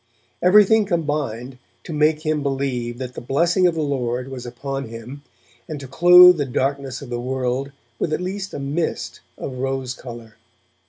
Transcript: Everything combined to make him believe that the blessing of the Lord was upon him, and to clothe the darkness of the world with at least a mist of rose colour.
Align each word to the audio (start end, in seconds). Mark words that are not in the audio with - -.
Everything 0.41 0.83
combined 0.85 1.59
to 1.83 1.93
make 1.93 2.25
him 2.25 2.41
believe 2.41 2.97
that 2.97 3.13
the 3.13 3.21
blessing 3.21 3.67
of 3.67 3.75
the 3.75 3.83
Lord 3.83 4.29
was 4.29 4.47
upon 4.47 4.85
him, 4.87 5.21
and 5.69 5.79
to 5.79 5.87
clothe 5.87 6.37
the 6.37 6.45
darkness 6.45 7.03
of 7.03 7.11
the 7.11 7.21
world 7.21 7.71
with 7.99 8.11
at 8.11 8.19
least 8.19 8.51
a 8.55 8.59
mist 8.59 9.19
of 9.37 9.59
rose 9.59 9.93
colour. 9.93 10.37